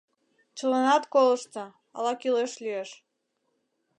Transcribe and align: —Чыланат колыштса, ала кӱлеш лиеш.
—Чыланат 0.57 1.03
колыштса, 1.13 1.65
ала 1.97 2.13
кӱлеш 2.21 2.53
лиеш. 2.63 2.89